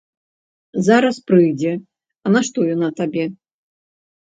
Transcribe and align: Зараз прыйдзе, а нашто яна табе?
Зараз 0.87 1.21
прыйдзе, 1.29 1.73
а 2.25 2.35
нашто 2.39 2.59
яна 2.75 2.87
табе? 3.05 3.33